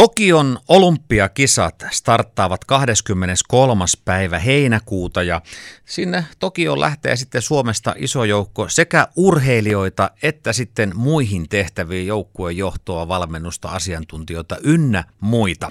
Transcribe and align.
Tokion 0.00 0.58
olympiakisat 0.68 1.86
starttaavat 1.90 2.64
23. 2.64 3.84
päivä 4.04 4.38
heinäkuuta 4.38 5.22
ja 5.22 5.42
sinne 5.84 6.24
Tokioon 6.38 6.80
lähtee 6.80 7.16
sitten 7.16 7.42
Suomesta 7.42 7.94
iso 7.96 8.24
joukko 8.24 8.68
sekä 8.68 9.08
urheilijoita 9.16 10.10
että 10.22 10.52
sitten 10.52 10.92
muihin 10.94 11.48
tehtäviin 11.48 12.06
joukkueen 12.06 12.56
johtoa, 12.56 13.08
valmennusta, 13.08 13.68
asiantuntijoita 13.68 14.56
ynnä 14.62 15.04
muita. 15.20 15.68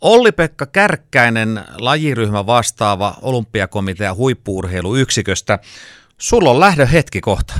Olli-Pekka 0.00 0.66
Kärkkäinen, 0.66 1.64
lajiryhmä 1.78 2.46
vastaava 2.46 3.14
olympiakomitea 3.22 4.14
huippuurheiluyksiköstä. 4.14 5.58
Sulla 6.18 6.50
on 6.50 6.60
lähdön 6.60 6.88
hetki 6.88 7.20
kohta. 7.20 7.54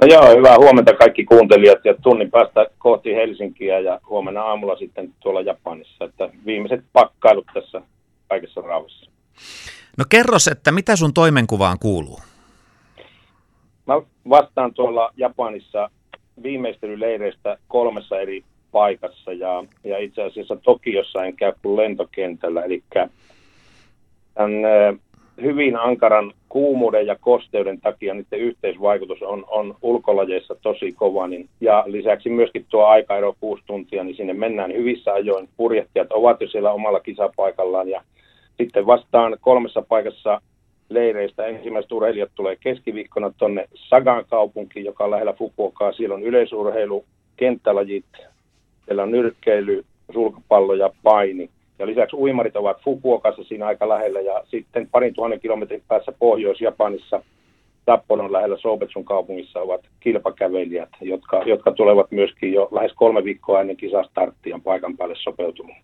No 0.00 0.06
joo, 0.06 0.36
hyvää 0.36 0.56
huomenta 0.56 0.94
kaikki 0.94 1.24
kuuntelijat 1.24 1.84
ja 1.84 1.94
tunnin 2.02 2.30
päästä 2.30 2.66
kohti 2.78 3.14
Helsinkiä 3.14 3.78
ja 3.78 4.00
huomenna 4.08 4.42
aamulla 4.42 4.76
sitten 4.76 5.14
tuolla 5.20 5.40
Japanissa. 5.40 6.04
Että 6.04 6.30
viimeiset 6.46 6.84
pakkailut 6.92 7.46
tässä 7.54 7.82
kaikessa 8.28 8.60
rauhassa. 8.60 9.10
No 9.98 10.04
kerros, 10.08 10.48
että 10.48 10.72
mitä 10.72 10.96
sun 10.96 11.14
toimenkuvaan 11.14 11.78
kuuluu? 11.78 12.20
Mä 13.86 13.94
vastaan 14.28 14.74
tuolla 14.74 15.10
Japanissa 15.16 15.90
viimeistelyleireistä 16.42 17.58
kolmessa 17.68 18.20
eri 18.20 18.44
paikassa 18.72 19.32
ja, 19.32 19.64
ja 19.84 19.98
itse 19.98 20.22
asiassa 20.22 20.56
Tokiossa 20.56 21.24
en 21.24 21.36
käy 21.36 21.52
kuin 21.62 21.76
lentokentällä. 21.76 22.62
Eli 22.62 22.82
tämän 24.34 24.52
hyvin 25.42 25.76
ankaran 25.76 26.32
kuumuuden 26.50 27.06
ja 27.06 27.16
kosteuden 27.20 27.80
takia 27.80 28.14
niiden 28.14 28.40
yhteisvaikutus 28.40 29.22
on, 29.22 29.44
on 29.48 29.74
ulkolajeissa 29.82 30.54
tosi 30.62 30.92
kova. 30.92 31.26
Niin, 31.26 31.48
ja 31.60 31.84
lisäksi 31.86 32.28
myöskin 32.28 32.66
tuo 32.68 32.84
aikaero 32.84 33.34
kuusi 33.40 33.62
tuntia, 33.66 34.04
niin 34.04 34.16
sinne 34.16 34.34
mennään 34.34 34.72
hyvissä 34.72 35.12
ajoin. 35.12 35.48
Purjehtijat 35.56 36.12
ovat 36.12 36.40
jo 36.40 36.48
siellä 36.48 36.72
omalla 36.72 37.00
kisapaikallaan 37.00 37.88
ja 37.88 38.02
sitten 38.58 38.86
vastaan 38.86 39.36
kolmessa 39.40 39.82
paikassa 39.82 40.40
leireistä 40.88 41.46
ensimmäiset 41.46 41.92
urheilijat 41.92 42.30
tulee 42.34 42.56
keskiviikkona 42.56 43.32
tuonne 43.38 43.68
Sagan 43.74 44.24
kaupunkiin, 44.30 44.84
joka 44.84 45.04
on 45.04 45.10
lähellä 45.10 45.32
Fukuokaa. 45.32 45.92
Siellä 45.92 46.14
on 46.14 46.22
yleisurheilu, 46.22 47.04
kenttälajit, 47.36 48.04
siellä 48.84 49.02
on 49.02 49.10
nyrkkeily, 49.10 49.84
sulkapallo 50.12 50.74
ja 50.74 50.90
paini. 51.02 51.50
Ja 51.80 51.86
lisäksi 51.86 52.16
uimarit 52.16 52.56
ovat 52.56 52.82
Fukuokassa 52.84 53.44
siinä 53.44 53.66
aika 53.66 53.88
lähellä 53.88 54.20
ja 54.20 54.42
sitten 54.44 54.88
parin 54.90 55.14
tuhannen 55.14 55.40
kilometrin 55.40 55.82
päässä 55.88 56.12
Pohjois-Japanissa 56.18 57.22
Tapponon 57.84 58.32
lähellä 58.32 58.58
Sobetsun 58.58 59.04
kaupungissa 59.04 59.60
ovat 59.60 59.80
kilpakävelijät, 60.00 60.88
jotka, 61.00 61.42
jotka 61.46 61.72
tulevat 61.72 62.10
myöskin 62.10 62.52
jo 62.52 62.68
lähes 62.72 62.92
kolme 62.94 63.24
viikkoa 63.24 63.60
ennen 63.60 63.76
kisastarttia 63.76 64.60
paikan 64.64 64.96
päälle 64.96 65.14
sopeutumaan. 65.18 65.82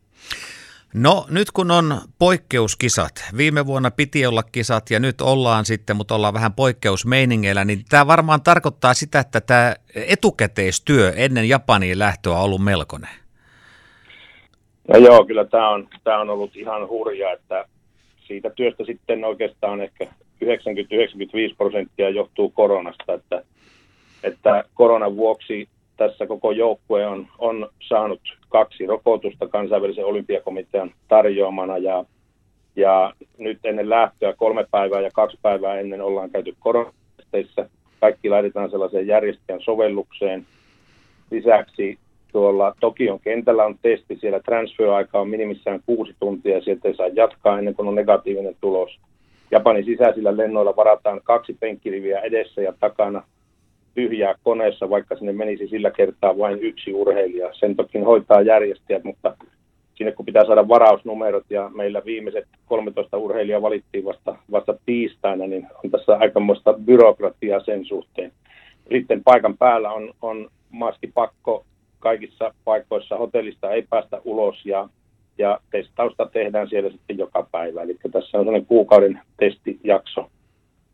No 0.94 1.26
nyt 1.30 1.50
kun 1.50 1.70
on 1.70 2.00
poikkeuskisat, 2.18 3.24
viime 3.36 3.66
vuonna 3.66 3.90
piti 3.90 4.26
olla 4.26 4.42
kisat 4.42 4.90
ja 4.90 5.00
nyt 5.00 5.20
ollaan 5.20 5.64
sitten, 5.64 5.96
mutta 5.96 6.14
ollaan 6.14 6.34
vähän 6.34 6.52
poikkeusmeiningeillä, 6.52 7.64
niin 7.64 7.84
tämä 7.88 8.06
varmaan 8.06 8.42
tarkoittaa 8.42 8.94
sitä, 8.94 9.20
että 9.20 9.40
tämä 9.40 9.74
etukäteistyö 9.94 11.12
ennen 11.16 11.48
Japaniin 11.48 11.98
lähtöä 11.98 12.32
on 12.32 12.42
ollut 12.42 12.64
melkoinen. 12.64 13.25
No 14.88 14.98
joo, 14.98 15.24
kyllä 15.24 15.44
tämä 15.44 15.68
on, 15.68 15.88
tämä 16.04 16.20
on 16.20 16.30
ollut 16.30 16.56
ihan 16.56 16.88
hurja, 16.88 17.32
että 17.32 17.64
siitä 18.26 18.50
työstä 18.50 18.84
sitten 18.84 19.24
oikeastaan 19.24 19.80
ehkä 19.80 20.06
90-95 20.44 20.48
prosenttia 21.56 22.10
johtuu 22.10 22.50
koronasta, 22.50 23.14
että, 23.14 23.42
että 24.22 24.64
koronan 24.74 25.16
vuoksi 25.16 25.68
tässä 25.96 26.26
koko 26.26 26.52
joukkue 26.52 27.06
on, 27.06 27.26
on 27.38 27.68
saanut 27.88 28.20
kaksi 28.48 28.86
rokotusta 28.86 29.48
kansainvälisen 29.48 30.04
olympiakomitean 30.04 30.90
tarjoamana 31.08 31.78
ja, 31.78 32.04
ja 32.76 33.12
nyt 33.38 33.58
ennen 33.64 33.90
lähtöä 33.90 34.32
kolme 34.32 34.66
päivää 34.70 35.00
ja 35.00 35.10
kaksi 35.14 35.38
päivää 35.42 35.80
ennen 35.80 36.00
ollaan 36.00 36.30
käyty 36.30 36.56
koronatesteissä. 36.60 37.68
Kaikki 38.00 38.28
laitetaan 38.30 38.70
sellaiseen 38.70 39.06
järjestäjän 39.06 39.60
sovellukseen. 39.60 40.46
Lisäksi 41.30 41.98
tuolla 42.36 42.74
Tokion 42.80 43.20
kentällä 43.20 43.64
on 43.64 43.78
testi, 43.82 44.16
siellä 44.16 44.40
transfer-aika 44.40 45.20
on 45.20 45.28
minimissään 45.28 45.80
kuusi 45.86 46.14
tuntia, 46.20 46.60
sieltä 46.60 46.88
ei 46.88 46.96
saa 46.96 47.06
jatkaa 47.06 47.58
ennen 47.58 47.74
kuin 47.74 47.88
on 47.88 47.94
negatiivinen 47.94 48.56
tulos. 48.60 48.98
Japanin 49.50 49.84
sisäisillä 49.84 50.36
lennoilla 50.36 50.76
varataan 50.76 51.20
kaksi 51.24 51.56
penkkiriviä 51.60 52.20
edessä 52.20 52.62
ja 52.62 52.72
takana 52.80 53.22
tyhjää 53.94 54.34
koneessa, 54.44 54.90
vaikka 54.90 55.16
sinne 55.16 55.32
menisi 55.32 55.68
sillä 55.68 55.90
kertaa 55.90 56.38
vain 56.38 56.58
yksi 56.60 56.92
urheilija. 56.94 57.50
Sen 57.52 57.76
toki 57.76 57.98
hoitaa 57.98 58.42
järjestäjät, 58.42 59.04
mutta 59.04 59.36
sinne 59.94 60.12
kun 60.12 60.26
pitää 60.26 60.46
saada 60.46 60.68
varausnumerot 60.68 61.50
ja 61.50 61.70
meillä 61.74 62.02
viimeiset 62.04 62.46
13 62.66 63.16
urheilijaa 63.18 63.62
valittiin 63.62 64.04
vasta, 64.04 64.36
vasta 64.50 64.74
tiistaina, 64.86 65.46
niin 65.46 65.66
on 65.84 65.90
tässä 65.90 66.16
aikamoista 66.20 66.72
byrokratiaa 66.72 67.60
sen 67.60 67.84
suhteen. 67.84 68.32
Sitten 68.92 69.24
paikan 69.24 69.58
päällä 69.58 69.92
on, 69.92 70.14
on 70.22 70.48
maskipakko 70.70 71.64
kaikissa 72.00 72.54
paikoissa 72.64 73.16
hotellista 73.16 73.70
ei 73.70 73.82
päästä 73.82 74.20
ulos 74.24 74.66
ja, 74.66 74.88
ja 75.38 75.60
testausta 75.70 76.26
tehdään 76.26 76.68
siellä 76.68 76.90
sitten 76.90 77.18
joka 77.18 77.48
päivä. 77.52 77.82
Eli 77.82 77.96
tässä 78.12 78.38
on 78.38 78.44
sellainen 78.44 78.66
kuukauden 78.66 79.20
testijakso 79.36 80.30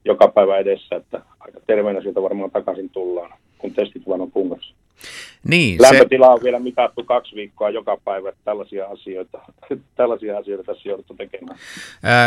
joka 0.05 0.29
päivä 0.29 0.59
edessä, 0.59 0.97
että 0.97 1.23
aika 1.41 1.61
terveenä 1.67 2.03
sieltä 2.03 2.23
varmaan 2.23 2.51
takaisin 2.51 2.91
tullaan, 2.91 3.33
kun 3.59 3.75
testit 3.75 4.03
vaan 4.09 4.21
on 4.21 4.31
kunnossa. 4.31 4.75
Niin, 5.49 5.83
Lämpötila 5.83 6.27
se... 6.27 6.33
on 6.33 6.41
vielä 6.43 6.59
mitattu 6.59 7.05
kaksi 7.05 7.37
viikkoa 7.37 7.71
joka 7.71 7.99
päivä, 8.05 8.29
että 8.29 8.41
tällaisia 8.45 8.87
asioita, 8.87 9.39
tällaisia 9.97 10.39
asioita 10.39 10.65
tässä 10.65 10.89
jouduttu 10.89 11.15
tekemään. 11.15 11.59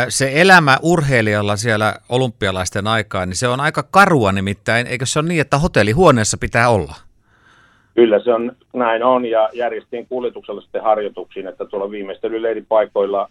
Se 0.08 0.30
elämä 0.34 0.78
urheilijalla 0.82 1.56
siellä 1.56 1.94
olympialaisten 2.08 2.86
aikaa, 2.86 3.26
niin 3.26 3.36
se 3.36 3.48
on 3.48 3.60
aika 3.60 3.82
karua 3.82 4.32
nimittäin, 4.32 4.86
eikö 4.86 5.06
se 5.06 5.18
ole 5.18 5.28
niin, 5.28 5.40
että 5.40 5.58
hotellihuoneessa 5.58 6.38
pitää 6.38 6.68
olla? 6.68 7.05
Kyllä 7.96 8.20
se 8.20 8.34
on, 8.34 8.52
näin 8.72 9.02
on 9.02 9.26
ja 9.26 9.48
järjestin 9.52 10.06
kuljetuksella 10.08 10.60
sitten 10.60 10.82
harjoituksiin, 10.82 11.46
että 11.46 11.64
tuolla 11.64 11.90
viimeistelyleiripaikoilla 11.90 13.28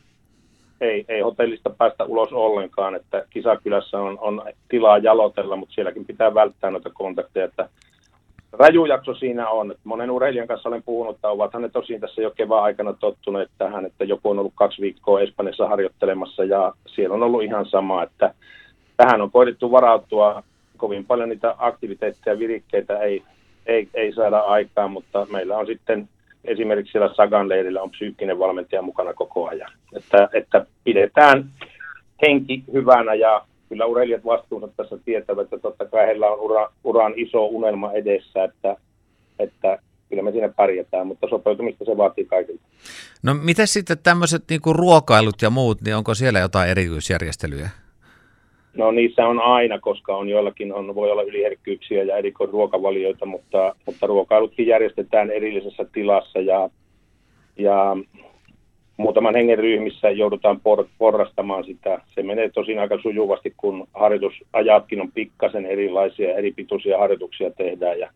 ei, 0.82 1.06
ei 1.08 1.22
hotellista 1.22 1.70
päästä 1.70 2.04
ulos 2.04 2.34
ollenkaan, 2.34 2.96
että 2.96 3.26
kisakylässä 3.30 4.00
on, 4.00 4.20
on 4.20 4.44
tilaa 4.70 4.98
jalotella, 4.98 5.56
mutta 5.56 5.74
sielläkin 5.74 6.06
pitää 6.06 6.34
välttää 6.34 6.72
noita 6.72 6.90
kontakteja, 6.90 7.46
että 7.46 7.70
rajujakso 8.52 9.16
siinä 9.16 9.50
on. 9.50 9.72
Että 9.72 9.82
monen 9.84 10.12
urheilijan 10.12 10.48
kanssa 10.48 10.70
olen 10.70 10.84
puhunut, 10.84 11.16
että 11.16 11.30
ovathan 11.30 11.62
ne 11.62 11.70
tosiaan 11.70 12.02
tässä 12.02 12.22
jo 12.22 12.32
kevään 12.32 12.64
aikana 12.64 12.94
tottuneet 12.94 13.50
tähän, 13.58 13.86
että 13.86 14.04
joku 14.04 14.30
on 14.30 14.40
ollut 14.40 14.54
kaksi 14.56 14.82
viikkoa 14.82 15.22
Espanjassa 15.22 15.68
harjoittelemassa 15.68 16.44
ja 16.44 16.74
siellä 16.88 17.14
on 17.14 17.24
ollut 17.24 17.44
ihan 17.44 17.66
sama, 17.66 18.04
että 18.04 18.34
tähän 18.98 19.22
on 19.22 19.32
koitettu 19.32 19.72
varautua 19.72 20.44
kovin 20.78 21.06
paljon 21.06 21.30
niitä 21.30 21.56
aktiviteetteja 21.58 22.34
ja 22.34 22.40
virikkeitä 22.40 23.00
ei, 23.00 23.24
ei, 23.66 23.90
ei 23.94 24.14
saada 24.14 24.40
aikaan, 24.40 24.92
mutta 24.92 25.28
meillä 25.32 25.58
on 25.58 25.66
sitten 25.66 26.10
esimerkiksi 26.44 26.92
siellä 26.92 27.14
Sagan 27.14 27.50
leirillä 27.50 27.82
on 27.82 27.92
psyykkinen 27.92 28.40
valmentaja 28.40 28.82
mukana 28.82 29.14
koko 29.14 29.48
ajan. 29.48 29.72
Että, 29.96 30.30
että 30.34 30.66
pidetään 30.84 31.50
henki 32.28 32.64
hyvänä 32.74 33.14
ja 33.14 33.46
kyllä 33.70 33.86
urheilijat 33.86 34.26
vastuunsa 34.26 34.68
tässä 34.78 34.98
tietävät, 35.06 35.44
että 35.44 35.60
totta 35.60 35.86
kai 35.86 36.08
heillä 36.08 36.28
on 36.28 36.40
ura, 36.40 36.72
uran 36.84 37.14
iso 37.16 37.46
unelma 37.46 37.92
edessä, 37.92 38.44
että, 38.44 38.78
että 39.40 39.80
kyllä 40.10 40.24
me 40.24 40.32
siinä 40.32 40.50
pärjätään, 40.50 41.08
mutta 41.08 41.28
sopeutumista 41.30 41.86
se 41.86 41.98
vaatii 41.98 42.26
kaikilta. 42.26 42.64
No 43.24 43.34
miten 43.34 43.68
sitten 43.68 43.98
tämmöiset 44.04 44.44
niinku 44.50 44.74
ruokailut 44.74 45.42
ja 45.42 45.50
muut, 45.50 45.82
niin 45.82 45.96
onko 45.96 46.14
siellä 46.14 46.40
jotain 46.40 46.70
erityisjärjestelyjä? 46.70 47.70
No 48.76 48.92
niissä 48.92 49.28
on 49.28 49.42
aina, 49.42 49.80
koska 49.80 50.16
on 50.16 50.30
joillakin 50.30 50.74
on, 50.74 50.96
voi 50.96 51.12
olla 51.12 51.22
yliherkkyyksiä 51.22 52.04
ja 52.04 52.16
ruokavalioita, 52.52 53.26
mutta, 53.26 53.76
mutta 53.86 54.08
ruokailutkin 54.08 54.68
järjestetään 54.68 55.32
erillisessä 55.32 55.86
tilassa 55.94 56.40
ja, 56.40 56.70
ja 57.58 57.98
muutaman 58.98 59.36
hengen 59.36 59.58
ryhmissä 59.58 60.10
joudutaan 60.10 60.60
por, 60.62 60.88
porrastamaan 60.98 61.64
sitä. 61.64 62.02
Se 62.16 62.24
menee 62.24 62.50
tosin 62.50 62.80
aika 62.80 62.98
sujuvasti, 63.02 63.54
kun 63.58 63.88
harjoitusajatkin 63.94 65.02
on 65.02 65.12
pikkasen 65.12 65.66
erilaisia, 65.66 66.36
eri 66.36 66.52
pituisia 66.52 66.98
harjoituksia 66.98 67.52
tehdään 67.52 68.00
ja, 68.00 68.12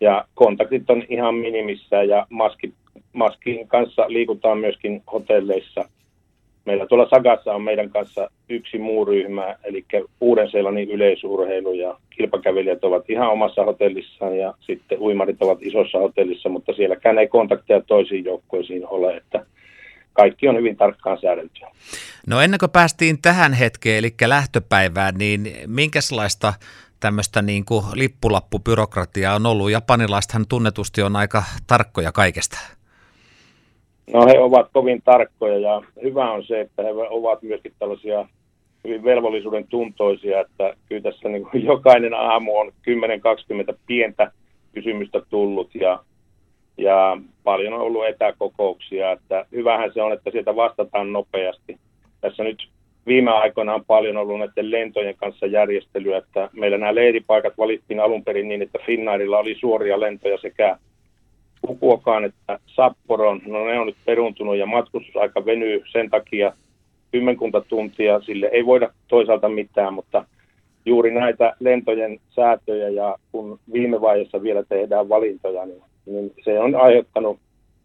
ja 0.00 0.24
kontaktit 0.34 0.90
on 0.90 1.04
ihan 1.08 1.34
minimissä 1.34 2.02
ja 2.02 2.26
maski, 2.30 2.72
maskin 3.12 3.68
kanssa 3.68 4.04
liikutaan 4.08 4.58
myöskin 4.58 5.02
hotelleissa– 5.12 5.84
Meillä 6.70 6.86
tuolla 6.86 7.08
Sagassa 7.08 7.54
on 7.54 7.62
meidän 7.62 7.90
kanssa 7.90 8.30
yksi 8.48 8.78
muu 8.78 9.04
ryhmä, 9.04 9.56
eli 9.64 9.84
uuden 10.20 10.50
seelannin 10.50 10.90
yleisurheilu 10.90 11.72
ja 11.72 11.96
kilpakävelijät 12.10 12.84
ovat 12.84 13.10
ihan 13.10 13.30
omassa 13.30 13.64
hotellissaan 13.64 14.38
ja 14.38 14.54
sitten 14.60 14.98
uimarit 14.98 15.42
ovat 15.42 15.58
isossa 15.62 15.98
hotellissa, 15.98 16.48
mutta 16.48 16.72
sielläkään 16.72 17.18
ei 17.18 17.28
kontakteja 17.28 17.80
toisiin 17.80 18.24
joukkueisiin 18.24 18.86
ole, 18.86 19.16
että 19.16 19.46
kaikki 20.12 20.48
on 20.48 20.56
hyvin 20.56 20.76
tarkkaan 20.76 21.18
säädeltyä. 21.20 21.70
No 22.26 22.40
ennen 22.40 22.60
kuin 22.60 22.70
päästiin 22.70 23.22
tähän 23.22 23.52
hetkeen, 23.52 23.98
eli 23.98 24.14
lähtöpäivään, 24.26 25.14
niin 25.14 25.52
minkälaista 25.66 26.54
tämmöistä 27.00 27.42
niin 27.42 27.64
kuin 27.64 27.84
lippulappubyrokratiaa 27.94 29.34
on 29.34 29.46
ollut? 29.46 29.70
Japanilaisethan 29.70 30.46
tunnetusti 30.48 31.02
on 31.02 31.16
aika 31.16 31.42
tarkkoja 31.66 32.12
kaikesta. 32.12 32.79
No 34.12 34.26
he 34.26 34.38
ovat 34.38 34.68
kovin 34.72 35.02
tarkkoja 35.04 35.58
ja 35.58 35.82
hyvä 36.02 36.30
on 36.30 36.44
se, 36.44 36.60
että 36.60 36.82
he 36.82 36.90
ovat 36.90 37.42
myöskin 37.42 37.72
tällaisia 37.78 38.26
hyvin 38.84 39.04
velvollisuuden 39.04 39.66
tuntoisia, 39.66 40.40
että 40.40 40.74
kyllä 40.88 41.02
tässä 41.02 41.28
niin 41.28 41.46
kuin 41.50 41.64
jokainen 41.64 42.14
aamu 42.14 42.56
on 42.56 42.72
10-20 43.72 43.76
pientä 43.86 44.32
kysymystä 44.74 45.22
tullut 45.30 45.74
ja, 45.74 45.98
ja 46.78 47.18
paljon 47.44 47.72
on 47.72 47.80
ollut 47.80 48.06
etäkokouksia, 48.06 49.12
että 49.12 49.46
hyvähän 49.52 49.90
se 49.94 50.02
on, 50.02 50.12
että 50.12 50.30
sieltä 50.30 50.56
vastataan 50.56 51.12
nopeasti. 51.12 51.78
Tässä 52.20 52.44
nyt 52.44 52.68
viime 53.06 53.30
aikoina 53.30 53.74
on 53.74 53.84
paljon 53.84 54.16
ollut 54.16 54.38
näiden 54.38 54.70
lentojen 54.70 55.16
kanssa 55.16 55.46
järjestelyä, 55.46 56.18
että 56.18 56.50
meillä 56.52 56.78
nämä 56.78 56.94
leiripaikat 56.94 57.58
valittiin 57.58 58.00
alun 58.00 58.24
perin 58.24 58.48
niin, 58.48 58.62
että 58.62 58.78
Finnairilla 58.86 59.38
oli 59.38 59.56
suoria 59.60 60.00
lentoja 60.00 60.38
sekä 60.38 60.76
Fukuokaan 61.66 62.24
että 62.24 62.58
Sapporon. 62.66 63.40
No 63.46 63.64
ne 63.64 63.78
on 63.78 63.86
nyt 63.86 63.96
peruntunut 64.04 64.56
ja 64.56 64.66
matkustusaika 64.66 65.44
venyy 65.44 65.82
sen 65.92 66.10
takia 66.10 66.52
kymmenkunta 67.12 67.60
tuntia, 67.60 68.20
sille 68.20 68.46
ei 68.52 68.66
voida 68.66 68.92
toisaalta 69.08 69.48
mitään, 69.48 69.94
mutta 69.94 70.24
juuri 70.84 71.14
näitä 71.14 71.56
lentojen 71.60 72.20
säätöjä 72.30 72.88
ja 72.88 73.16
kun 73.32 73.58
viime 73.72 74.00
vaiheessa 74.00 74.42
vielä 74.42 74.62
tehdään 74.68 75.08
valintoja, 75.08 75.66
niin, 75.66 75.82
niin 76.06 76.32
se 76.44 76.60
on 76.60 76.74
aiheuttanut 76.74 77.38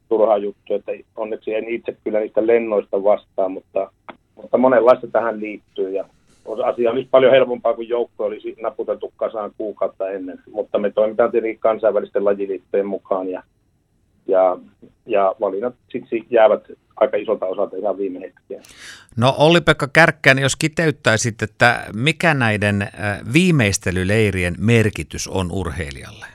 turhaa 0.10 0.38
juttu, 0.38 0.74
että 0.74 0.92
onneksi 1.16 1.54
en 1.54 1.69
itse 1.69 1.98
kyllä 2.04 2.19
niistä 2.19 2.48
lennoista 2.48 3.04
vastaa, 3.04 3.50
mutta, 3.50 3.92
mutta 4.36 4.57
monenlaista 4.57 5.07
tähän 5.07 5.39
liittyy 5.39 5.89
ja 5.89 6.06
asia 6.63 6.92
olisi 6.92 7.07
paljon 7.12 7.31
helpompaa, 7.31 7.74
kuin 7.74 7.89
joukko 7.89 8.25
olisi 8.25 8.56
naputeltu 8.62 9.13
kasaan 9.18 9.51
kuukautta 9.57 10.10
ennen, 10.10 10.39
mutta 10.51 10.78
me 10.78 10.92
toimitaan 10.92 11.31
tietenkin 11.31 11.60
kansainvälisten 11.60 12.25
lajiliittojen 12.25 12.88
mukaan 12.88 13.30
ja 13.30 13.44
ja, 14.27 14.57
ja 15.06 15.36
valinnat 15.39 15.75
siksi 15.92 16.25
jäävät 16.30 16.63
aika 16.95 17.18
isolta 17.18 17.45
osalta 17.45 17.77
ihan 17.77 17.98
viime 17.98 18.19
hetkiä. 18.19 18.62
No 19.18 19.36
Olli-Pekka 19.38 19.88
Kärkkään, 19.94 20.39
jos 20.39 20.56
kiteyttäisit, 20.56 21.42
että 21.42 21.86
mikä 21.95 22.33
näiden 22.33 22.81
äh, 22.81 22.89
viimeistelyleirien 23.33 24.56
merkitys 24.60 25.27
on 25.27 25.51
urheilijalle? 25.51 26.25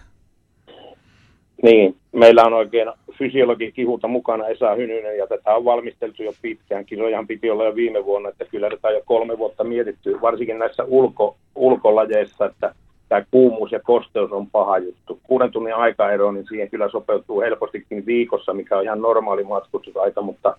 Niin, 1.62 1.96
meillä 2.12 2.42
on 2.42 2.52
oikein 2.52 2.88
fysiologi 3.18 3.72
kihuta 3.72 4.08
mukana 4.08 4.46
Esa 4.46 4.74
Hynynen 4.74 5.18
ja 5.18 5.26
tätä 5.26 5.54
on 5.54 5.64
valmisteltu 5.64 6.22
jo 6.22 6.32
pitkään. 6.42 6.84
Kisojahan 6.84 7.26
piti 7.26 7.50
olla 7.50 7.64
jo 7.64 7.74
viime 7.74 8.04
vuonna, 8.04 8.28
että 8.28 8.44
kyllä 8.44 8.70
tätä 8.70 8.88
on 8.88 8.94
jo 8.94 9.02
kolme 9.04 9.38
vuotta 9.38 9.64
mietitty, 9.64 10.20
varsinkin 10.20 10.58
näissä 10.58 10.84
ulko, 10.84 11.36
ulkolajeissa, 11.54 12.46
että 12.46 12.74
tämä 13.10 13.24
kuumuus 13.30 13.72
ja 13.72 13.80
kosteus 13.80 14.32
on 14.32 14.46
paha 14.46 14.78
juttu. 14.78 15.20
Kuuden 15.22 15.50
tunnin 15.50 15.74
aikaero, 15.74 16.32
niin 16.32 16.46
siihen 16.48 16.70
kyllä 16.70 16.88
sopeutuu 16.88 17.40
helpostikin 17.40 18.06
viikossa, 18.06 18.54
mikä 18.54 18.76
on 18.78 18.84
ihan 18.84 19.02
normaali 19.02 19.44
matkustusaika, 19.44 20.22
mutta 20.22 20.56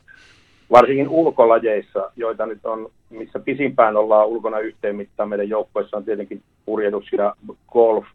varsinkin 0.72 1.10
ulkolajeissa, 1.10 2.12
joita 2.16 2.46
nyt 2.46 2.66
on, 2.66 2.90
missä 3.10 3.40
pisimpään 3.40 3.98
ollaan 3.98 4.28
ulkona 4.28 4.60
yhteen 4.60 4.96
mittaan, 4.96 5.30
meidän 5.30 5.50
joukkoissa 5.50 5.98
on 5.98 6.06
tietenkin 6.06 6.42
purjehdus 6.66 7.06
ja 7.18 7.36
golf, 7.72 8.06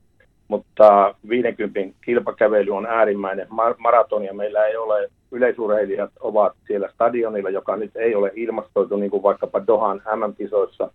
mutta 0.49 1.15
50 1.29 1.81
kilpakävely 2.05 2.71
on 2.71 2.87
äärimmäinen 2.87 3.47
maratonia. 3.79 4.35
Meillä 4.35 4.67
ei 4.67 4.77
ole, 4.77 5.09
yleisurheilijat 5.33 6.11
ovat 6.21 6.53
siellä 6.67 6.88
stadionilla, 6.94 7.50
joka 7.50 7.77
nyt 7.77 7.97
ei 7.97 8.15
ole 8.15 8.33
ilmastoitu, 8.35 8.97
niin 8.97 9.11
kuin 9.11 9.23
vaikkapa 9.23 9.67
Dohan 9.67 10.03
MM-kisoissa, 10.17 10.91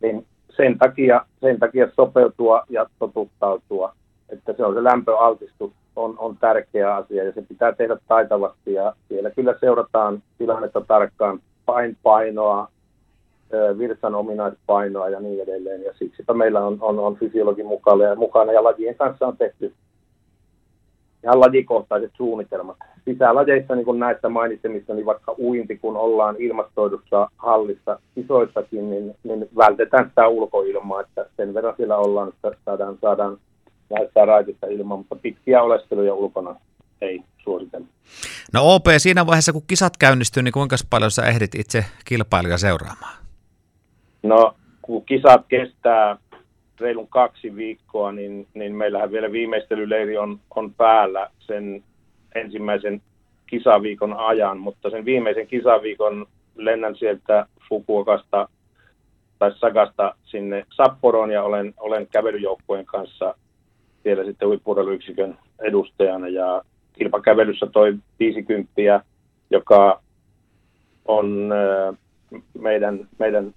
niin 0.00 0.26
sen 0.62 0.78
takia, 0.78 1.26
sen 1.40 1.58
takia 1.58 1.88
sopeutua 1.96 2.64
ja 2.68 2.86
totuttautua, 2.98 3.94
että 4.28 4.52
se 4.52 4.64
on 4.64 4.74
se 4.74 4.84
lämpöaltistus 4.84 5.72
on, 5.96 6.14
on 6.18 6.36
tärkeä 6.36 6.94
asia 6.94 7.24
ja 7.24 7.32
se 7.32 7.42
pitää 7.42 7.72
tehdä 7.72 7.96
taitavasti 8.08 8.72
ja 8.72 8.94
siellä 9.08 9.30
kyllä 9.30 9.54
seurataan 9.60 10.22
tilannetta 10.38 10.80
tarkkaan 10.80 11.40
pain 11.66 11.96
painoa, 12.02 12.68
virtsan 13.78 14.14
ominaispainoa 14.14 15.08
ja 15.08 15.20
niin 15.20 15.42
edelleen. 15.42 15.82
Ja 15.82 15.92
siksipä 15.98 16.34
meillä 16.34 16.60
on, 16.66 16.78
on, 16.80 16.98
on 16.98 17.16
fysiologi 17.16 17.62
mukana 17.62 18.04
ja, 18.04 18.14
mukana 18.14 18.52
ja 18.52 18.64
lajien 18.64 18.94
kanssa 18.94 19.26
on 19.26 19.36
tehty 19.36 19.74
ihan 21.24 21.40
lajikohtaiset 21.40 22.12
suunnitelmat. 22.16 22.76
Sisälajeissa, 23.08 23.74
niin 23.74 23.84
kuin 23.84 23.98
näistä 23.98 24.28
mainitsemista, 24.28 24.94
niin 24.94 25.06
vaikka 25.06 25.34
uinti, 25.38 25.78
kun 25.78 25.96
ollaan 25.96 26.36
ilmastoidussa 26.38 27.28
hallissa 27.36 27.98
isoissakin, 28.16 28.90
niin, 28.90 29.14
niin 29.24 29.48
vältetään 29.56 30.08
sitä 30.08 30.28
ulkoilmaa, 30.28 31.00
että 31.00 31.26
sen 31.36 31.54
verran 31.54 31.74
siellä 31.76 31.96
ollaan, 31.96 32.28
että 32.28 32.50
saadaan, 32.64 32.98
saadaan 33.00 33.38
näyttää 33.90 34.24
raitista 34.24 34.66
ilmaa, 34.66 34.96
mutta 34.96 35.16
pitkiä 35.16 35.62
oleskeluja 35.62 36.14
ulkona 36.14 36.54
ei 37.00 37.22
suositella. 37.44 37.86
No 38.52 38.74
OP, 38.74 38.84
siinä 38.98 39.26
vaiheessa 39.26 39.52
kun 39.52 39.62
kisat 39.66 39.96
käynnistyy, 39.96 40.42
niin 40.42 40.52
kuinka 40.52 40.76
paljon 40.90 41.10
sä 41.10 41.26
ehdit 41.26 41.54
itse 41.54 41.84
kilpailija 42.04 42.58
seuraamaan? 42.58 43.16
No, 44.22 44.54
kun 44.82 45.04
kisat 45.04 45.44
kestää 45.48 46.16
reilun 46.80 47.08
kaksi 47.08 47.56
viikkoa, 47.56 48.12
niin, 48.12 48.46
niin 48.54 48.74
meillähän 48.74 49.12
vielä 49.12 49.32
viimeistelyleiri 49.32 50.18
on, 50.18 50.40
on 50.56 50.74
päällä 50.74 51.30
sen 51.38 51.84
ensimmäisen 52.34 53.02
kisaviikon 53.46 54.12
ajan, 54.12 54.58
mutta 54.58 54.90
sen 54.90 55.04
viimeisen 55.04 55.46
kisaviikon 55.46 56.26
lennän 56.56 56.96
sieltä 56.96 57.46
Fukuokasta 57.68 58.48
tai 59.38 59.52
Sagasta 59.58 60.14
sinne 60.24 60.66
Sapporoon 60.74 61.30
ja 61.30 61.42
olen, 61.42 61.74
olen 61.76 62.06
kävelyjoukkojen 62.06 62.86
kanssa 62.86 63.34
siellä 64.02 64.24
sitten 64.24 64.48
huippuudellyksikön 64.48 65.38
edustajana. 65.62 66.28
Ja 66.28 66.62
kilpakävelyssä 66.92 67.66
toi 67.66 67.94
50, 68.18 68.72
joka 69.50 70.02
on 71.04 71.52
meidän, 72.60 73.08
meidän 73.18 73.54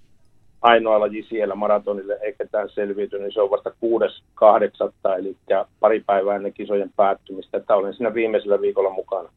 ainoa 0.62 1.00
laji 1.00 1.22
siellä 1.22 1.54
maratonille 1.54 2.18
ei 2.22 2.34
ketään 2.38 2.68
selviyty, 2.70 3.18
niin 3.18 3.32
se 3.32 3.40
on 3.40 3.50
vasta 3.50 3.70
6.8. 3.70 5.18
eli 5.18 5.36
pari 5.80 6.02
päivää 6.06 6.36
ennen 6.36 6.52
kisojen 6.52 6.90
päättymistä, 6.96 7.58
että 7.58 7.76
olen 7.76 7.94
siinä 7.94 8.14
viimeisellä 8.14 8.60
viikolla 8.60 8.90
mukana. 8.90 9.28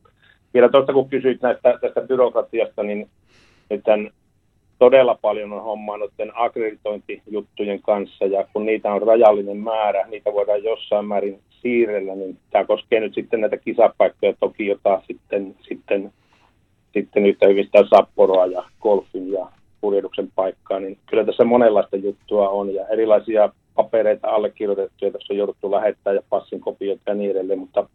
Vielä 0.54 0.70
tuosta 0.70 0.94
kun 0.94 1.10
kysyit 1.10 1.42
näistä, 1.42 1.78
tästä 1.82 2.02
byrokratiasta, 2.02 2.84
niin 2.84 3.10
nyt 3.70 3.84
todella 4.80 5.16
paljon 5.22 5.54
on 5.54 5.64
hommaa 5.64 5.98
noiden 5.98 6.32
akkreditointijuttujen 6.34 7.82
kanssa, 7.82 8.26
ja 8.26 8.48
kun 8.54 8.66
niitä 8.66 8.94
on 8.94 9.02
rajallinen 9.02 9.58
määrä, 9.58 10.08
niitä 10.08 10.34
voidaan 10.34 10.64
jossain 10.64 11.06
määrin 11.06 11.40
siirrellä, 11.62 12.16
niin 12.16 12.38
tämä 12.52 12.66
koskee 12.66 13.00
nyt 13.00 13.14
sitten 13.14 13.42
näitä 13.42 13.58
kisapaikkoja 13.58 14.34
toki, 14.40 14.68
jota 14.68 15.02
sitten, 15.08 15.56
sitten, 15.68 16.14
sitten 16.94 17.26
yhtä 17.26 17.48
hyvin 17.48 17.66
sitä 17.66 17.84
Sapporoa 17.90 18.46
ja 18.46 18.64
golfin 18.82 19.32
ja 19.32 19.48
purjehduksen 19.86 20.30
paikkaa, 20.36 20.80
niin 20.80 20.98
kyllä 21.06 21.26
tässä 21.26 21.44
monenlaista 21.44 21.96
juttua 21.96 22.50
on 22.50 22.74
ja 22.74 22.88
erilaisia 22.88 23.50
papereita 23.76 24.28
allekirjoitettuja, 24.28 25.12
tässä 25.12 25.34
on 25.34 25.38
jouduttu 25.38 25.72
lähettää 25.72 26.14
ja 26.14 26.22
passin 26.30 26.60
kopiot 26.60 27.00
ja 27.06 27.14
niin 27.14 27.32
edelleen, 27.32 27.60
mutta 27.60 27.90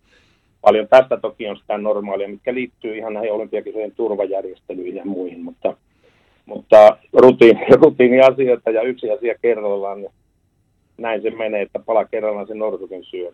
paljon 0.61 0.89
tästä 0.89 1.17
toki 1.17 1.49
on 1.49 1.57
sitä 1.57 1.79
normaalia, 1.79 2.29
mikä 2.29 2.55
liittyy 2.55 2.97
ihan 2.97 3.15
näihin 3.15 3.33
olympiakisojen 3.33 3.93
turvajärjestelyihin 3.93 4.97
ja 4.97 5.05
muihin, 5.05 5.41
mutta, 5.41 5.77
mutta 6.47 6.97
rutiini, 7.13 7.67
rutiiniasioita 7.83 8.71
ja 8.71 8.83
yksi 8.83 9.11
asia 9.11 9.35
kerrallaan, 9.43 10.01
niin 10.01 10.13
näin 10.99 11.23
se 11.23 11.31
menee, 11.31 11.63
että 11.63 11.79
pala 11.79 12.05
kerrallaan 12.05 12.47
se 12.47 12.55
norsukin 12.55 13.05
syö. 13.05 13.29